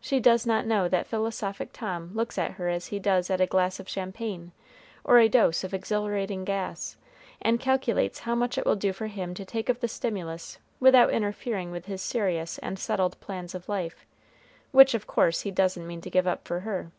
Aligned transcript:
She 0.00 0.20
does 0.20 0.46
not 0.46 0.64
know 0.64 0.86
that 0.88 1.08
philosophic 1.08 1.70
Tom 1.72 2.12
looks 2.14 2.38
at 2.38 2.52
her 2.52 2.68
as 2.68 2.86
he 2.86 3.00
does 3.00 3.28
at 3.30 3.40
a 3.40 3.48
glass 3.48 3.80
of 3.80 3.88
champagne, 3.88 4.52
or 5.02 5.18
a 5.18 5.28
dose 5.28 5.64
of 5.64 5.74
exhilarating 5.74 6.44
gas, 6.44 6.96
and 7.40 7.58
calculates 7.58 8.20
how 8.20 8.36
much 8.36 8.56
it 8.56 8.64
will 8.64 8.76
do 8.76 8.92
for 8.92 9.08
him 9.08 9.34
to 9.34 9.44
take 9.44 9.68
of 9.68 9.80
the 9.80 9.88
stimulus 9.88 10.58
without 10.78 11.10
interfering 11.10 11.72
with 11.72 11.86
his 11.86 12.00
serious 12.00 12.58
and 12.58 12.78
settled 12.78 13.18
plans 13.18 13.56
of 13.56 13.68
life, 13.68 14.06
which, 14.70 14.94
of 14.94 15.08
course, 15.08 15.40
he 15.40 15.50
doesn't 15.50 15.88
mean 15.88 16.00
to 16.02 16.10
give 16.10 16.28
up 16.28 16.46
for 16.46 16.60
her. 16.60 16.92